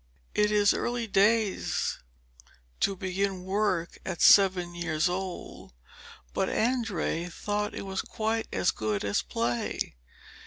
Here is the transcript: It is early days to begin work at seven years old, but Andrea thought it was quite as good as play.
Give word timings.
It 0.33 0.49
is 0.51 0.73
early 0.73 1.05
days 1.05 1.99
to 2.79 2.95
begin 2.95 3.43
work 3.43 3.99
at 4.03 4.19
seven 4.19 4.73
years 4.73 5.07
old, 5.07 5.73
but 6.33 6.49
Andrea 6.49 7.29
thought 7.29 7.75
it 7.75 7.85
was 7.85 8.01
quite 8.01 8.47
as 8.51 8.71
good 8.71 9.05
as 9.05 9.21
play. 9.21 9.93